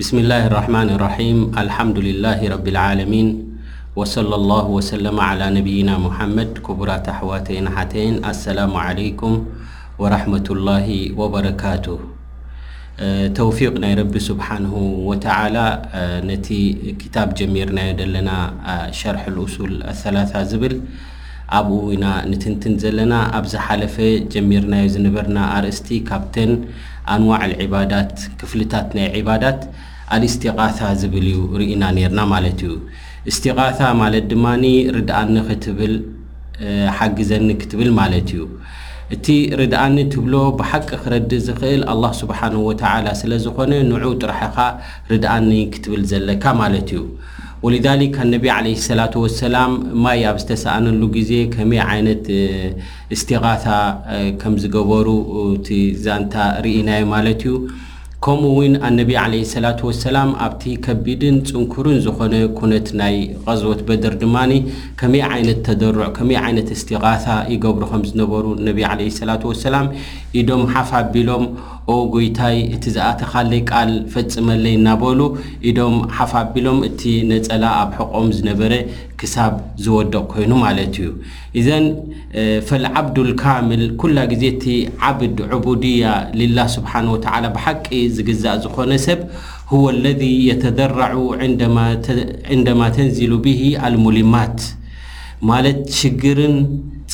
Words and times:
ብስም 0.00 0.18
اላه 0.24 0.42
لرማን 0.52 0.88
ራም 1.04 1.38
ሓዱላه 1.76 2.38
ረብ 2.52 2.66
ዓሚን 2.84 3.26
صى 4.12 4.20
لله 4.34 4.68
ሰ 4.88 4.98
ነብና 5.56 5.90
መድ 6.36 6.52
ክቡራት 6.66 7.06
ኣዋተ 7.16 7.48
ሓተይን 7.74 8.16
ኣسላሙ 8.30 8.72
عለኩም 8.84 9.34
وረመة 10.02 10.46
الላه 10.56 10.88
وበረካት 11.18 11.86
ተوፊቅ 13.38 13.72
ናይ 13.84 13.92
ረቢ 14.00 14.14
ስብሓه 14.28 14.56
ነቲ 16.30 16.48
ታብ 17.16 17.28
ጀሚርናዮ 17.40 17.90
ዘለና 18.00 18.30
ሸርሕ 19.00 19.24
أሱል 19.44 19.74
ثላث 20.02 20.32
ዝብል 20.52 20.74
ኣብኡ 21.60 21.82
ኢና 21.96 22.06
ንትንትን 22.32 22.72
ዘለና 22.84 23.12
ኣብ 23.40 23.44
ዝሓለፈ 23.52 23.96
ጀሚርናዮ 24.36 24.86
ዝነበርና 24.94 25.38
ኣርእስቲ 25.58 25.88
ካብተን 26.08 26.50
ኣንዋዕ 27.16 27.42
ባዳት 27.74 28.14
ክፍልታት 28.40 28.88
ናይ 28.98 29.22
ባዳት 29.30 29.60
ኣልእስትቓታ 30.14 30.80
ዝብል 31.00 31.26
እዩ 31.32 31.40
ርኢና 31.60 31.82
ነርና 31.96 32.20
ማለት 32.34 32.60
እዩ 32.66 32.72
እስትቓታ 33.30 33.80
ማለት 34.02 34.24
ድማ 34.32 34.44
ርድኣኒ 34.96 35.34
ክትብል 35.48 35.94
ሓግዘኒ 36.98 37.48
ክትብል 37.60 37.90
ማለት 38.00 38.30
እዩ 38.34 38.42
እቲ 39.14 39.26
ርድኣኒ 39.60 39.96
ትብሎ 40.12 40.34
ብሓቂ 40.58 40.88
ክረዲ 41.02 41.30
ዝኽእል 41.46 41.82
ኣላه 41.92 42.12
ስብሓን 42.20 42.54
ወተዓላ 42.68 43.06
ስለ 43.20 43.32
ዝኾነ 43.44 43.72
ንዑ 43.90 44.04
ጥራሕኻ 44.22 44.56
ርድኣኒ 45.12 45.50
ክትብል 45.74 46.02
ዘለካ 46.12 46.44
ማለት 46.62 46.90
እዩ 46.96 47.00
ወልዛሊካ 47.64 48.16
ኣነቢ 48.24 48.44
ዓለ 48.56 48.66
ሰላት 48.86 49.14
ወሰላም 49.22 49.72
ማይ 50.04 50.20
ኣብ 50.30 50.36
ዝተሰኣነሉ 50.42 51.02
ግዜ 51.16 51.30
ከመይ 51.54 51.80
ዓይነት 51.92 52.26
እስትቓታ 53.14 53.66
ከም 54.42 54.54
ዝገበሩ 54.62 55.08
ቲ 55.66 55.78
ዛንታ 56.06 56.34
ርኢናዩ 56.66 57.02
ማለት 57.14 57.42
እዩ 57.50 57.54
ከምኡ 58.24 58.46
ውን 58.56 58.72
ኣነቢ 58.86 59.10
ዓለ 59.20 59.34
ሰላት 59.52 59.78
ወሰላም 59.86 60.30
ኣብቲ 60.46 60.62
ከቢድን 60.86 61.36
ፅንኩርን 61.48 61.96
ዝኾነ 62.06 62.32
ኩነት 62.58 62.88
ናይ 63.00 63.14
ቀዝቦት 63.46 63.80
በድር 63.88 64.14
ድማኒ 64.22 64.52
ከመይ 65.00 65.22
ዓይነት 65.30 65.60
ተደርዕ 65.66 66.08
ከመይ 66.16 66.38
ዓይነት 66.42 66.68
እስትቓሳ 66.76 67.26
ይገብሩ 67.52 67.82
ከም 67.92 68.02
ዝነበሩ 68.10 68.44
ነቢ 68.66 68.80
ዓለ 68.90 69.00
ሰላት 69.20 69.44
ወሰላም 69.50 69.88
ኢዶም 70.40 70.64
ሓፍ 70.74 70.90
ኣቢሎም 71.00 71.46
ጎይታይ 72.14 72.56
እቲ 72.74 72.84
ዝኣተካለይ 72.96 73.60
ቃል 73.70 73.90
ፈፅመለይ 74.12 74.74
እናበሉ 74.78 75.20
ኢዶም 75.70 75.96
ሓፋኣቢሎም 76.16 76.78
እቲ 76.88 77.00
ነፀላ 77.30 77.64
ኣብ 77.82 77.90
ሕቆም 77.98 78.26
ዝነበረ 78.36 78.72
ክሳብ 79.20 79.52
ዝወደቕ 79.84 80.22
ኮይኑ 80.32 80.52
ማለት 80.64 80.94
እዩ 81.02 81.08
እዘን 81.60 81.86
ፈልዓብድ 82.68 83.16
ልካምል 83.30 83.82
ኩላ 84.02 84.16
ግዜ 84.32 84.42
እቲ 84.54 84.64
ዓብድ 85.08 85.38
ዑቡድያ 85.54 86.04
ልላ 86.40 86.58
ስብሓን 86.76 87.08
ወተዓላ 87.14 87.44
ብሓቂ 87.56 87.86
ዝግዛእ 88.18 88.56
ዝኾነ 88.66 88.92
ሰብ 89.06 89.20
ሁወ 89.72 89.84
ለذ 90.04 90.22
የተደራዑ 90.50 91.16
ዕንደማ 92.54 92.80
ተንዚሉ 92.96 93.32
ብሂ 93.46 93.60
አልሙሊማት 93.88 94.58
ማለት 95.50 95.78
ሽግርን 95.98 96.56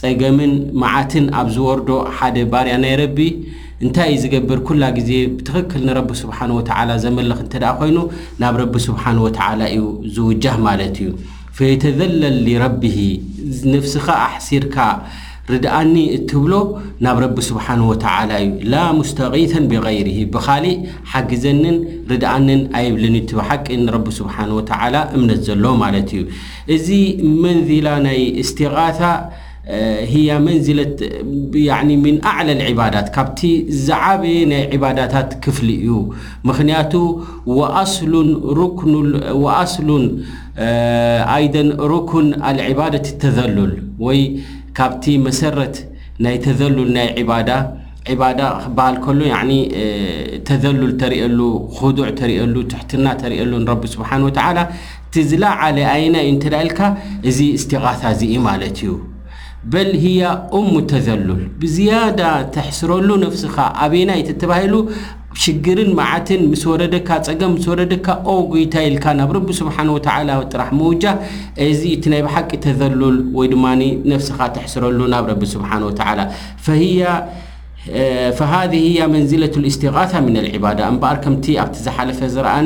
ጸገምን 0.00 0.52
መዓትን 0.80 1.26
ኣብ 1.40 1.46
ዝወርዶ 1.56 1.88
ሓደ 2.16 2.36
ባርያ 2.52 2.72
ናይረቢ 2.84 3.18
እንታይ 3.84 4.10
እዩ 4.16 4.20
ዝገብር 4.22 4.58
ኵላ 4.68 4.84
ግዜ 4.98 5.08
ብትኽክል 5.38 5.82
ንረቢ 5.88 6.10
ስብሓን 6.20 6.52
ወተዓላ 6.58 6.90
ዘመልኽ 7.02 7.40
እንተ 7.44 7.54
ደኣ 7.64 7.72
ኮይኑ 7.80 7.98
ናብ 8.42 8.54
ረቢ 8.62 8.74
ስብሓን 8.88 9.18
ወተዓላ 9.24 9.60
እዩ 9.76 9.82
ዝውጃህ 10.16 10.56
ማለት 10.68 10.96
እዩ 11.04 11.10
ፈየተዘለል 11.58 12.38
ሊረቢሂ 12.46 12.96
ነፍስኻ 13.74 14.06
ኣሕሲርካ 14.28 14.76
ርድኣኒ 15.52 15.94
እትብሎ 16.16 16.52
ናብ 17.04 17.18
ረቢ 17.24 17.36
ስብሓን 17.50 17.80
ወተዓላ 17.90 18.30
እዩ 18.44 18.50
ላ 18.72 18.84
ሙስተቒታን 18.98 19.66
ብገይርሂ 19.72 20.16
ብኻሊእ 20.36 20.80
ሓግዘንን 21.12 21.76
ርድኣንን 22.12 22.62
ኣይብልን 22.80 23.16
እ 23.20 23.22
ት 23.30 23.38
በሓቂ 23.40 23.66
ንረቢ 23.86 24.06
ስብሓን 24.20 24.50
ወተዓላ 24.58 24.96
እምነት 25.18 25.42
ዘሎ 25.50 25.64
ማለት 25.84 26.08
እዩ 26.18 26.22
እዚ 26.76 26.88
መንዚላ 27.44 27.88
ናይ 28.06 28.20
እስትቓታ 28.44 29.02
ያ 30.26 30.30
መንዝለት 30.46 30.98
ምن 32.04 32.16
ኣዕلى 32.32 32.52
العባዳት 32.56 33.06
ካብቲ 33.14 33.40
ዝዓበየ 33.86 34.36
ናይ 34.50 34.62
عባዳታት 34.74 35.30
ክፍሊ 35.44 35.68
እዩ 35.84 35.94
ምክንያቱ 36.48 36.92
وኣስሉን 39.44 40.04
ይደን 41.44 41.68
رክን 41.92 42.28
አلعባደة 42.48 43.06
ተዘልል 43.24 43.72
ወይ 44.06 44.20
ካብቲ 44.78 45.04
መሰረት 45.26 45.74
ናይ 46.26 46.36
ተዘልል 46.46 46.88
ናይ 46.98 47.08
ዳ 47.48 47.58
ክበሃል 48.62 48.96
ከሉ 49.04 49.20
ተዘልል 50.48 50.92
ተርእሉ 51.02 51.38
خዱዕ 51.78 52.06
ተሪእሉ 52.22 52.54
ትሕትና 52.72 53.06
ተሪእሉረ 53.24 53.68
ስبሓه 53.94 54.14
و 54.28 54.30
ቲ 55.12 55.20
ዝለዓለ 55.30 55.76
ኣይና 55.96 56.14
እዩ 56.26 56.32
እተደኢልካ 56.38 56.80
እዚ 57.28 57.38
እስትغث 57.58 58.00
እዚ 58.12 58.20
ማለት 58.48 58.76
እዩ 58.84 58.90
በل 59.72 59.90
هያ 60.04 60.22
ام 60.58 60.68
ተذሉል 60.92 61.44
ብዝያዳ 61.60 62.20
ተحስረሉ 62.54 63.08
ነفسኻ 63.26 63.54
ኣበና 63.84 64.10
ይተተባሂሉ 64.20 64.74
ሽግርን 65.44 65.90
መዓትን 65.98 66.42
ምስ 66.50 66.62
ወረደካ 66.72 67.08
ፀገም 67.28 67.54
ስ 67.64 67.66
ወረደካ 67.72 68.06
ይታ 68.60 68.74
ኢልካ 68.90 69.04
ናብ 69.20 69.30
ረቢ 69.36 69.48
ስه 69.60 69.64
و 69.96 69.98
ጥራሕ 70.52 70.68
መوጃ 70.82 71.04
እዚ 71.70 71.82
እቲ 71.96 72.04
ናይ 72.12 72.22
ሓቂ 72.34 72.50
ተذልል 72.66 73.16
ወይ 73.38 73.46
ድማ 73.54 73.64
ነفسኻ 74.12 74.38
ተحስረሉ 74.56 74.98
ናብ 75.14 75.24
ረ 75.32 75.32
ስሓه 75.54 75.76
و 75.88 75.90
فሃذ 78.38 78.72
መንዝلة 79.14 79.54
الاስትغثة 79.60 80.16
من 80.26 80.34
العبዳة 80.42 80.84
እበር 80.94 81.16
ከምቲ 81.22 81.44
ኣብቲ 81.62 81.76
ዝሓለፈ 81.86 82.18
ዝረአ 82.34 82.56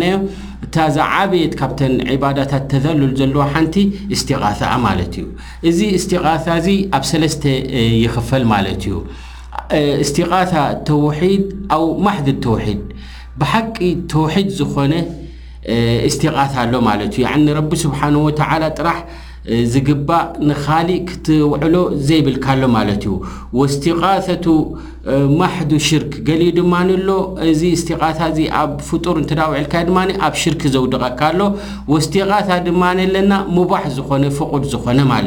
እታዛ 0.70 0.96
ዓብየት 1.18 1.54
ካብተን 1.60 1.94
ዕባዳታት 2.14 2.64
ተዘልል 2.72 3.12
ዘለዎ 3.20 3.38
ሓንቲ 3.52 3.74
እስትቓ 4.14 4.40
ማለት 4.84 5.12
እዩ 5.20 5.26
እዚ 5.68 5.78
እስትቓሳ 5.98 6.44
እዚ 6.60 6.68
ኣብ 6.96 7.04
ሰለስተ 7.10 7.44
ይኽፈል 8.02 8.44
ማለት 8.52 8.82
እዩ 8.88 8.94
እስትቓሳ 10.04 10.52
ተውሒድ 10.90 11.44
ኣብ 11.78 11.86
ማሕዝድ 12.06 12.38
ተውሒድ 12.46 12.82
ብሓቂ 13.40 13.76
ተውሒድ 14.14 14.48
ዝኾነ 14.60 14.92
እስትቓሳ 16.10 16.54
ኣሎ 16.66 16.74
ማለት 16.90 17.12
እዩ 17.18 17.50
ረቢ 17.58 17.70
ስብሓንه 17.84 18.20
ወተላ 18.28 18.62
ጥራሕ 18.78 19.00
ዝግባእ 19.74 20.24
ንኻሊእ 20.48 21.02
ክትውዕሎ 21.08 21.74
ዘይብልካሎ 22.06 22.62
ማለት 22.78 23.02
እዩ 23.06 23.12
ወእስትቃቱ 23.58 24.44
ክ 25.02 26.16
ገሊ 26.26 26.42
ድማ 26.56 26.72
ሎ 26.88 26.94
እዚ 27.50 27.62
ኣብ 28.06 28.80
ር 29.16 29.20
ል 29.28 30.10
ኣብ 30.22 30.32
ዘድቀካሎ 30.74 31.38
ዝ 31.90 32.10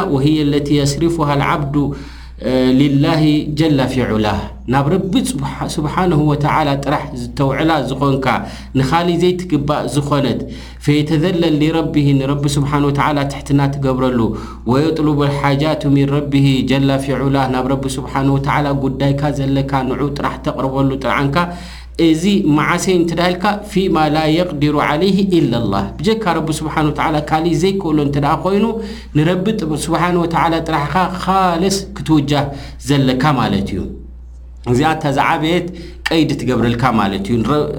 ዓ 1.55 1.83
ላه 3.03 3.23
ጀላ 3.59 3.79
ፊዑላህ 3.93 4.37
ናብ 4.73 4.85
ረቢ 4.93 5.13
ስብሓነه 5.77 6.19
ወተ 6.29 6.45
ጥራሕ 6.83 7.03
ዝተውዕላ 7.21 7.71
ዝኾንካ 7.89 8.25
ንኻሊእ 8.79 9.17
ዘይትግባእ 9.23 9.81
ዝኾነት 9.95 10.39
ፈየተዘለ 10.85 11.41
ሊረቢሂ 11.61 12.07
ንረቢ 12.19 12.43
ስብሓه 12.57 12.79
ወ 12.87 12.91
ትሕትና 13.31 13.59
ትገብረሉ 13.73 14.19
ወየጥሉቡ 14.71 15.19
ሓጃቱ 15.39 15.81
ምን 15.95 16.07
ረብሂ 16.15 16.45
ጀላ 16.69 16.89
ፊዑላ 17.05 17.37
ናብ 17.55 17.67
ረቢ 17.73 17.83
ስብሓه 17.97 18.71
ጉዳይካ 18.85 19.21
ዘለካ 19.39 19.71
ንዑ 19.89 20.01
ጥራሕ 20.19 20.35
ተቕርበሉ 20.47 20.89
ጥርዓንካ 21.03 21.35
እዚ 22.07 22.23
መዓሰይ 22.57 22.93
እንትዳሃልካ 22.99 23.45
ፊማ 23.71 23.95
ላ 24.15 24.19
የقዲሩ 24.37 24.75
ዓለይህ 24.89 25.17
ኢላ 25.39 25.51
لላህ 25.63 25.85
ብጀካ 25.99 26.23
ረቢ 26.37 26.49
ስብሓን 26.59 26.87
ወተላ 26.91 27.15
ካሊእ 27.29 27.57
ዘይክበሎ 27.61 27.97
እት 28.09 28.15
ኮይኑ 28.45 28.65
ንረቢ 29.17 29.45
ስብሓንه 29.85 30.19
ወተ 30.23 30.35
ጥራሕኻ 30.67 30.95
ካለስ 31.23 31.77
ክትውጃ 31.97 32.31
ዘለካ 32.89 33.23
ማለት 33.39 33.67
እዩ 33.75 33.79
እዚኣታ 34.71 35.03
ዛ 35.17 35.19
ዓበት 35.33 35.65
ቀይዲ 36.11 36.31
ትገብረልካ 36.41 36.83
ማለት 36.99 37.25
እዩ 37.31 37.35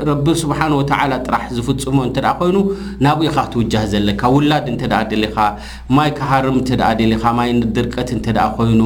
ረቢ 0.09 0.25
ስብሓን 0.43 0.73
ወላ 0.79 1.12
ጥራሕ 1.27 1.44
ዝፍፅሞ 1.56 1.97
እንተደ 2.09 2.27
ኮይኑ 2.41 2.56
ናብኡ 3.05 3.25
ኢካ 3.29 3.38
ክትውጃህ 3.47 3.85
ዘለካ 3.93 4.23
ውላድ 4.35 4.67
እንተ 4.73 4.82
ደሊኻ 5.12 5.37
ማይ 5.97 6.11
ከሃርም 6.19 6.56
እንተ 6.61 6.71
ድሊኻ 7.00 7.23
ማይ 7.38 7.49
ንድርቀት 7.61 8.11
እንተደ 8.17 8.38
ኮይኑ 8.59 8.82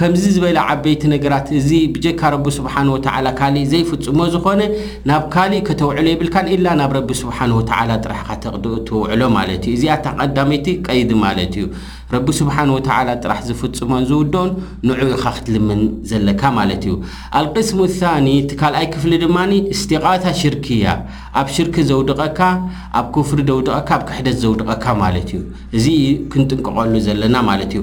ከምዚ 0.00 0.24
ዝበለ 0.36 0.58
ዓበይቲ 0.74 1.02
ነገራት 1.14 1.50
እዚ 1.60 1.70
ብጀካ 1.96 2.22
ረቢ 2.36 2.46
ስብሓን 2.58 2.88
ወላ 2.94 3.28
ካሊእ 3.40 3.68
ዘይፍፅሞ 3.72 4.20
ዝኾነ 4.36 4.62
ናብ 5.10 5.26
ካሊእ 5.34 5.62
ከተውዕሎ 5.68 6.06
ይብልካን 6.14 6.48
ኢላ 6.56 6.66
ናብ 6.82 6.90
ረቢ 6.98 7.10
ስብሓን 7.22 7.52
ወላ 7.58 7.90
ጥራሕካተቕድኡ 8.06 8.74
ትውዕሎ 8.88 9.20
ማለት 9.38 9.62
እዩ 9.68 9.76
እዚኣ 9.80 9.94
ታቐዳመይቲ 10.06 10.66
ቀይዲ 10.88 11.12
ማለት 11.26 11.54
እዩ 11.60 11.68
ረቢ 12.14 12.26
ስብሓን 12.38 12.68
ወዓላ 12.74 13.08
ጥራሕ 13.22 13.38
ዝፍፅሞን 13.46 14.02
ዝውደን 14.08 14.50
ንዑ 14.88 14.92
ኢኻ 15.14 15.22
ክትልምን 15.36 15.80
ዘለካ 16.10 16.42
ማለት 16.58 16.82
እዩ 16.88 16.92
ኣስሙኒ 17.38 18.28
ፍሊ 19.02 19.12
ድማ 19.22 19.38
እስትغث 19.74 20.24
ሽርክያ 20.40 20.84
ኣብ 21.40 21.48
ሽርክ 21.56 21.76
ዘውድቀካ 21.88 22.40
ኣብ 23.00 23.06
ፍሪ 23.28 23.40
ዘውድቀካ 23.50 23.88
ኣብ 23.96 24.02
ክሕደት 24.08 24.36
ዘውድቀካ 24.44 24.84
ማለት 25.02 25.28
እዩ 25.36 25.40
እዚ 25.76 25.86
ክንጥንቀቀሉ 26.32 26.94
ዘለና 27.06 27.36
ማት 27.48 27.62
እዩ 27.78 27.80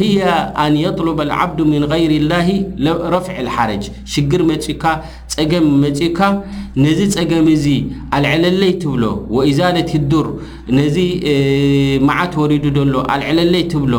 هያ 0.00 0.26
ኣን 0.64 0.74
የطሉባ 0.84 1.18
لዓብድ 1.30 1.60
ምን 1.72 1.84
غይር 1.92 2.12
اላه 2.22 2.48
ረፍዒ 3.14 3.36
ሓረጅ 3.56 3.84
ሽግር 4.14 4.42
መኡካ 4.50 4.84
ፀገም 5.36 5.66
መፅካ 5.84 6.18
ነዚ 6.84 7.00
ፀገም 7.16 7.46
እዚ 7.56 7.66
ኣልዕለለይ 8.16 8.72
ትብሎ 8.82 9.04
እዛለት 9.50 9.90
لዱር 9.98 10.26
ነዚ 10.78 10.96
መዓት 12.08 12.32
ወሪዱ 12.42 12.64
ሎ 12.92 13.02
ኣልዕለለይ 13.14 13.64
ትብሎ 13.72 13.94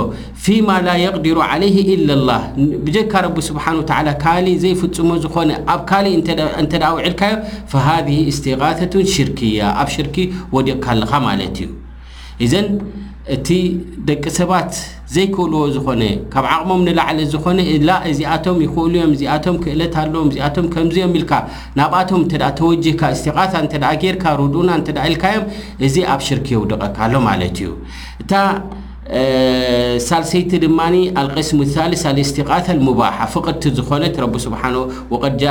ፊማ 0.46 0.70
ላ 0.88 0.90
يقድሩ 1.06 1.38
عለይه 1.52 1.78
ኢ 1.94 1.96
لላه 2.10 2.42
ብጀካ 2.86 3.14
ረ 3.26 3.28
ስብሓን 3.50 3.78
ካሊእ 4.24 4.58
ዘይፍፅሞ 4.64 5.10
ዝኾነ 5.24 5.50
ኣብ 5.74 5.82
ካእ 5.90 6.04
እንተ 6.62 6.74
ውዒልካዮም 6.98 7.42
ሃذ 7.88 8.08
እስትጋቱ 8.32 8.94
ሽርክያ 9.16 9.60
ኣብ 9.82 9.90
ሽርኪ 9.96 10.18
ወዲቕካ 10.56 10.86
ለኻ 11.02 11.12
ማለት 11.28 11.58
እዩ 11.64 11.70
እዘን 12.46 12.68
እቲ 13.36 13.48
ደቂ 14.08 14.24
ሰባት 14.40 14.72
ዘይክእልዎ 15.14 15.62
ዝኾነ 15.76 16.04
ካብ 16.34 16.46
ዓቕሞም 16.54 16.82
ንላዓለ 16.88 17.18
ዝኾነ 17.34 17.60
እዚኣቶም 18.12 18.58
ይኽእሉ 18.66 18.94
ዮም 19.02 19.12
እዚኣቶም 19.16 19.56
ክእለት 19.64 19.96
ኣለዎም 20.02 20.30
እዚኣቶም 20.32 20.66
ከምዚዮም 20.74 21.14
ኢልካ 21.20 21.32
ናብኣቶም 21.80 22.22
እንተ 22.26 22.34
ተወጅህካ 22.60 23.02
እስት 23.16 23.28
እተ 23.68 23.74
ጌርካ 24.04 24.24
ሩዱኡና 24.42 24.70
እ 24.80 24.96
ኢልካዮም 25.12 25.46
እዚ 25.88 25.98
ኣብ 26.14 26.22
ሽርክ 26.28 26.48
ይውድቐካሎ 26.56 27.14
ማለት 27.30 27.58
እዩእ 27.66 27.76
ሳልሰይቲ 30.08 30.52
ድማ 30.64 30.80
قስሙ 31.36 31.60
ثልث 31.76 32.02
ስትቃث 32.30 32.68
ሙባ 32.88 33.02
ፍقድቲ 33.34 33.64
ዝኾነት 33.78 34.16
ረ 34.24 34.28
ስሓ 34.46 34.62
ወድ 35.14 35.36
ጃ 35.42 35.46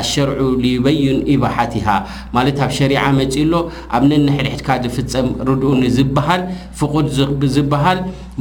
ኣሸርዑ 0.00 0.40
በይኑ 0.84 1.14
ባሓት 1.44 1.72
ሃ 1.86 1.94
ማለት 2.36 2.58
ኣብ 2.66 2.70
ሸሪع 2.78 3.02
መፂእ 3.18 3.46
ሎ 3.52 3.62
ኣብ 3.98 4.02
ነን 4.10 4.26
ሕድሕድካ 4.36 4.68
ዝፍፀም 4.84 5.28
ርድኡኒ 5.48 5.82
ዝበሃል 5.98 6.42
ፍቕድ 6.80 7.06
ዝበሃል 7.56 8.00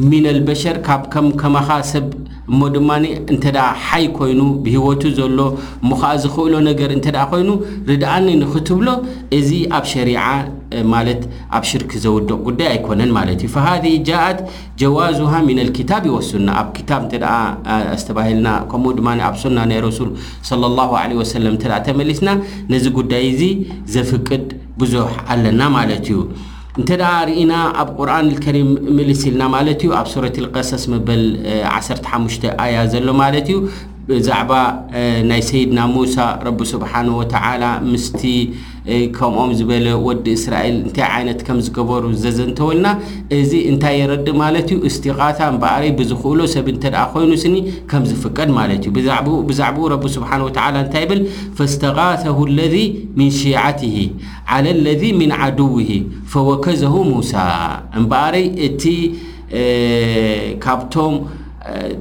ሚን 0.10 0.26
ልበሸር 0.38 0.78
ካብ 0.88 1.04
ከም 1.14 1.28
ከማኻ 1.42 1.70
ሰብ 1.92 2.08
እሞ 2.52 2.60
ድማ 2.78 2.90
እንተ 3.34 3.44
ሓይ 3.88 4.06
ኮይኑ 4.18 4.42
ብሂወቱ 4.66 5.02
ዘሎ 5.20 5.40
እሞከዓ 5.84 6.12
ዝኽእሎ 6.26 6.54
ነገር 6.72 6.90
እን 6.98 7.04
ኮይኑ 7.34 7.50
ርድኣኒ 7.92 8.28
ንኽትብሎ 8.44 8.88
እዚ 9.40 9.50
ኣብ 9.78 9.86
ሸሪ 9.94 10.12
ማለት 10.94 11.22
ኣብ 11.58 11.64
ሽርክ 11.70 11.92
ዘውድቕ 12.04 12.38
ጉዳይ 12.48 12.68
ኣይኮነን 12.74 13.12
ማለት 13.18 13.40
እዩ 13.48 13.52
ሃذ 13.66 13.84
ጃአት 14.08 14.40
ጀዋዙሃ 14.82 15.32
ምና 15.48 15.60
ልኪታብ 15.70 16.04
ወሱና 16.16 16.48
ኣብ 16.62 16.68
ክታብ 16.78 17.04
እን 17.06 17.24
ዝተባሂልና 18.00 18.50
ከምኡ 18.72 18.94
ድማ 19.00 19.10
ኣብ 19.30 19.36
ሱና 19.44 19.58
ናይ 19.72 19.80
ረሱል 19.88 20.10
ላه 20.80 20.90
ሰለም 21.36 21.56
ተመሊስና 21.88 22.30
ነዚ 22.74 22.86
ጉዳይ 23.00 23.24
እዚ 23.34 23.42
ዘፍቅድ 23.96 24.46
ብዙሕ 24.84 25.10
ኣለና 25.34 25.62
ማለት 25.78 26.06
እዩ 26.12 26.20
እንተ 26.80 26.90
ደ 27.02 27.10
ርእና 27.28 27.52
ኣብ 27.82 27.90
ቁርን 27.98 28.30
ከሪም 28.46 28.70
መልሲ 29.00 29.22
ኢልና 29.32 29.44
ማለት 29.58 29.82
እዩ 29.86 29.92
ኣብ 30.00 30.08
ሱረት 30.14 30.38
ቀሰስ 30.56 30.84
መበል 30.94 31.22
1ሓሙ 31.76 32.24
ኣያ 32.64 32.78
ዘሎ 32.96 33.08
ማለት 33.24 33.48
እዩ 33.54 33.60
ብዛዕባ 34.10 34.52
ናይ 35.30 35.42
ሰይድና 35.50 35.78
ሙሳ 35.94 36.16
ረ 36.48 36.50
ስሓه 36.72 36.96
ምስቲ 37.92 38.22
ከምኦም 39.18 39.52
ዝበለ 39.60 39.88
ወዲ 40.08 40.26
እስራኤል 40.40 40.76
እታይ 40.90 41.14
ይነት 41.22 41.40
ከም 41.46 41.60
ዝገበሩ 41.66 42.04
ዘዘንተወልና 42.24 42.88
እዚ 43.38 43.52
እንታይ 43.70 43.96
የረድእ 44.00 44.36
ማለት 44.42 44.68
ዩ 44.74 44.78
ስት 44.96 45.06
በርይ 45.64 45.90
ብዝኽእሎ 46.00 46.40
ሰብ 46.56 46.68
እተ 46.74 46.84
ኮይኑ 47.14 47.32
ስኒ 47.44 47.56
ከም 47.94 48.04
ዝፍቀድ 48.10 48.52
ማለት 48.60 48.84
እዩ 48.90 48.92
ብዛዕኡ 49.50 49.90
ስ 50.16 50.20
እታይ 50.84 51.06
ብል 51.12 51.22
ፈስተغث 51.60 52.24
ለذ 52.60 52.76
ሽዓት 53.40 53.82
ለذ 54.86 55.04
ምን 55.22 55.34
ዓድው 55.40 55.74
ፈወከዘሁ 56.34 56.94
ሙሳ 57.14 57.34
እምበርይ 58.02 58.46
እቲ 58.68 58.84
ካብቶም 60.66 61.16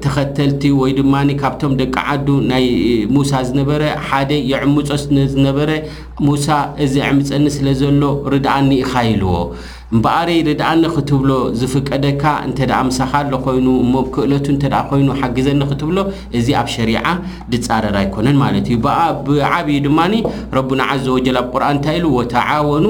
ተኸተልቲ 0.04 0.62
ወይ 0.80 0.90
ድማ 0.96 1.14
ካብቶም 1.42 1.74
ደቂ 1.80 1.94
ዓዱ 2.12 2.26
ናይ 2.50 2.64
ሙሳ 3.14 3.30
ዝነበረ 3.48 3.82
ሓደ 4.08 4.30
የዕምፆ 4.50 4.98
ዝነበረ 5.34 5.70
ሙሳ 6.26 6.48
እዚ 6.84 6.94
ኣዕምፀኒ 7.06 7.44
ስለ 7.54 7.68
ዘሎ 7.80 8.02
ርድኣኒኢኻኢልዎ 8.34 9.32
እምበኣርይ 9.94 10.38
ርድኣኒ 10.48 10.82
ክትብሎ 10.96 11.30
ዝፍቀደካ 11.60 12.22
እንተ 12.46 12.58
ምሳኻ 12.88 13.12
ኣሎ 13.22 13.32
ኮይኑ 13.46 13.66
እሞ 13.84 13.94
ክእለቱ 14.14 14.46
እንተ 14.54 14.64
ኮይኑ 14.90 15.08
ሓግዘኒ 15.20 15.60
ክትብሎ 15.70 15.98
እዚ 16.40 16.48
ኣብ 16.60 16.68
ሸሪዓ 16.76 17.04
ድጻረር 17.54 17.96
ኣይኮነን 18.02 18.38
ማለት 18.44 18.68
እዩ 18.72 18.78
ብዓብዪ 18.86 19.78
ድማኒ 19.88 20.14
ረቡና 20.58 20.80
ዓዘ 20.96 21.04
ወጀል 21.16 21.38
ኣብ 21.42 21.48
ቁርኣን 21.54 21.74
እንታይ 21.78 21.96
ኢሉ 22.02 22.06
ወተዓወኑ 22.20 22.86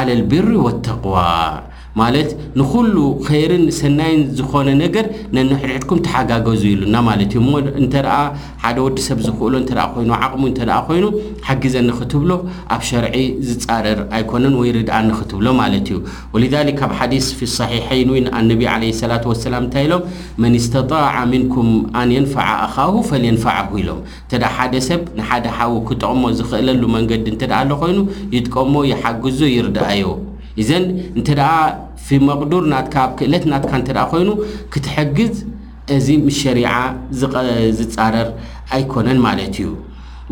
ዓል 0.00 0.10
ልብሪ 0.22 0.50
ወተقዋ 0.66 1.16
ማ 1.98 2.02
ንኩሉ 2.60 2.94
ከይርን 3.26 3.64
ሰናይን 3.78 4.20
ዝኮነ 4.38 4.68
ነገር 4.82 5.04
ነንሕርሕድኩም 5.36 5.98
ተሓጋገዙ 6.06 6.62
ኢሉና 6.72 6.96
ዩ 7.26 7.86
ደ 7.92 8.02
ወዲ 8.86 8.96
ሰብ 9.06 9.18
ዝኽእሎ 9.26 9.52
ይ 9.68 10.06
ይኑ 10.96 11.04
ሓግዘንክትብሎ 11.48 12.30
ኣብ 12.76 12.82
ሸርዒ 12.88 13.14
ዝፃረር 13.50 14.00
ኣይኮነን 14.18 14.54
ወይ 14.62 14.70
ርድኣንክትብሎ 14.78 15.46
ማት 15.60 15.74
እዩ 15.92 16.74
ካብ 16.80 16.92
ዲ 17.12 17.22
صሒሐይን 17.58 18.10
ላ 19.12 19.20
ሰላም 19.46 19.64
ንታይ 19.68 19.84
ኢሎም 19.88 20.02
መን 20.42 20.54
ስተጣ 20.66 20.90
ምንኩም 21.32 21.70
ኣንንፋ 22.02 22.34
ኣካሁ 22.66 22.94
ንፋ 23.36 23.44
ኢሎም 23.82 24.00
ደ 24.44 24.80
ሰብ 24.90 25.00
ደ 25.46 25.50
ክጠቕሞ 25.88 26.24
ዝኽእለሉ 26.40 26.82
መንገዲ 26.98 27.26
ኮይኑ 27.82 27.98
ይጥቀሞ 28.36 28.74
ይሓግዞ 28.92 29.38
ይርድኣዩ 29.56 30.02
ف 32.06 32.08
مقዱር 32.28 32.64
ና 32.72 32.76
ብ 32.92 33.10
ክእለት 33.18 33.44
ና 33.52 33.58
ኮይኑ 34.12 34.28
ክትحግዝ 34.72 35.34
እዚ 35.96 36.06
مشሪع 36.26 36.70
ዝጻረር 37.78 38.28
ኣይكነን 38.76 39.18
ማለት 39.26 39.54
እዩ 39.64 39.68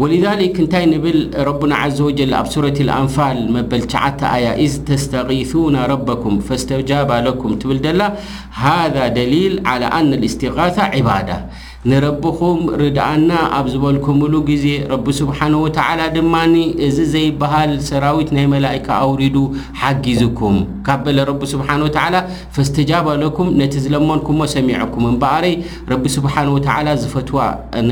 ولذلك 0.00 0.54
እንታይ 0.62 0.84
نብል 0.92 1.18
ربና 1.48 1.72
عز 1.82 1.98
وجل 2.06 2.30
ኣብ 2.40 2.46
سورة 2.54 2.78
الأنፋል 2.86 3.38
በ 3.70 3.72
9 3.94 4.44
ي 4.44 4.46
إذ 4.64 4.72
ተስتغيثون 4.88 5.74
ربكم 5.92 6.32
فستጃاب 6.46 7.10
لكم 7.26 7.50
ትብል 7.60 7.78
ደላ 7.84 8.00
هذا 8.64 9.02
دሊيل 9.16 9.54
على 9.70 9.86
ن 10.06 10.10
الاستغاثة 10.18 10.82
عبادة 10.94 11.36
ንረብኩም 11.90 12.58
ርድኣና 12.80 13.30
ኣብ 13.58 13.66
ዝበልኩምሉ 13.72 14.34
ግዜ 14.50 14.64
ረቢ 14.92 15.06
ስብሓه 15.20 15.52
ወላ 15.62 16.00
ድማ 16.16 16.34
እዚ 16.86 16.96
ዘይበሃል 17.14 17.72
ሰራዊት 17.88 18.28
ናይ 18.36 18.46
መላእካ 18.52 18.86
ኣውሪዱ 19.06 19.34
ሓጊዝኩም 19.80 20.56
ካብ 20.88 21.00
በለ 21.06 21.18
ረቢ 21.30 21.42
ስብሓ 21.54 21.68
ወተላ 21.86 22.14
ፈስተጃባለኩም 22.58 23.48
ነቲ 23.60 23.74
ዝለመንኩምሞ 23.86 24.40
ሰሚዐኩም 24.54 25.04
እምበኣረይ 25.10 25.56
ረቢ 25.92 26.04
ስብሓን 26.16 26.50
ወተላ 26.56 26.86
ዝፈትዋ 27.02 27.38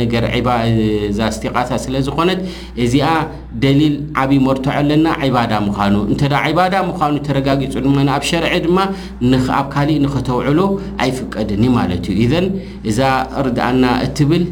ነገር 0.00 0.26
ባ 0.46 0.58
ዛ 1.18 1.32
ስቲቃሳ 1.38 1.70
ስለዝኮነት 1.86 2.40
እዚ 2.86 2.94
ደሊል 3.62 3.94
ዓብዪ 4.22 4.34
መርቶዖ 4.46 4.72
ኣለና 4.80 5.06
ዒባዳ 5.28 5.52
ምዃኑ 5.68 5.94
እንተዳ 6.12 6.32
ዒባዳ 6.50 6.74
ምዃኑ 6.88 7.14
ተረጋጊፁ 7.26 7.72
ድማኣብ 7.86 8.22
ሸርዒ 8.30 8.52
ድማ 8.66 8.78
ኣብ 9.58 9.66
ካሊእ 9.74 10.00
ንኸተውዕሉ 10.04 10.60
ኣይፍቀድን 11.04 11.62
ማለት 11.78 12.04
እዩ 12.14 12.18
እዘን 12.26 12.46
እዛ 12.92 12.98
ርድኣና 13.46 13.84
እትብል 14.06 14.44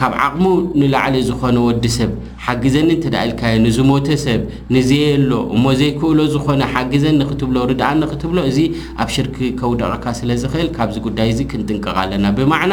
ካብ 0.00 0.12
ዓቕሙ 0.26 0.44
ንላዕሊ 0.80 1.16
ዝኾነ 1.30 1.56
ወዲ 1.68 1.84
ሰብ 1.96 2.12
ሓጊዘኒ 2.44 2.88
እንተዳ 2.96 3.14
ኢልካየ 3.26 3.56
ንዝሞተ 3.64 4.06
ሰብ 4.26 4.40
ንዝየሎ 4.74 5.30
እሞዘይክእሎ 5.56 6.18
ዝኾነ 6.34 6.62
ሓጊዘኒክትብሎ 6.74 7.56
ርድኣንክትብሎ 7.70 8.38
እዚ 8.50 8.58
ኣብ 9.02 9.08
ሽርኪ 9.16 9.36
ከውደቕካ 9.58 10.04
ስለ 10.20 10.30
ዝኽእል 10.44 10.70
ካብዚ 10.78 10.96
ጉዳይ 11.08 11.30
ዚ 11.38 11.46
ክንጥንቀቐ 11.52 11.96
ኣለና 12.04 12.24
ብማዕና 12.38 12.72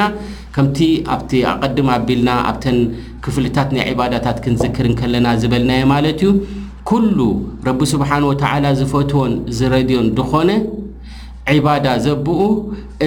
ከምቲ 0.55 0.77
ኣቲ 1.15 1.31
ኣቀድማ 1.51 1.89
ኣቢልና 1.99 2.29
ኣብተን 2.49 2.77
ክፍልታት 3.23 3.69
ናይ 3.75 3.83
ዕባዳታት 3.93 4.37
ክንዝክርን 4.43 4.93
ከለና 4.99 5.27
ዝበልናየ 5.41 5.81
ማለት 5.93 6.21
እዩ 6.25 6.29
ኩሉ 6.89 7.17
ረቢ 7.67 7.79
ስብሓን 7.93 8.23
ወተዓላ 8.31 8.65
ዝፈትዎን 8.79 9.33
ዝረድዮን 9.57 10.07
ድኾነ 10.19 10.49
ዕባዳ 11.53 11.87
ዘብኡ 12.05 12.39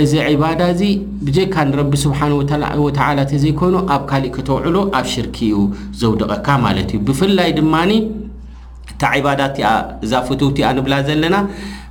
እዚ 0.00 0.12
ዕባዳ 0.34 0.60
እዚ 0.72 0.80
ብጀካ 1.26 1.54
ንረቢ 1.68 1.92
ስብሓንወተዓላ 2.04 3.18
ተዘይኮይኑ 3.32 3.76
ኣብ 3.94 4.02
ካሊእ 4.10 4.32
ከተውዕሉ 4.36 4.76
ኣብ 4.98 5.06
ሽርክ 5.12 5.36
ኡ 5.60 5.66
ዘውድቐካ 6.00 6.48
ማለት 6.64 6.88
እዩ 6.96 7.00
ብፍላይ 7.08 7.50
ድማኒ 7.58 7.90
እታ 8.92 9.02
ዕባዳ 9.18 9.40
ትኣ 9.56 9.66
እዛ 10.06 10.12
ፈትውቲያ 10.28 10.70
ንብላ 10.78 10.94
ዘለና 11.10 11.34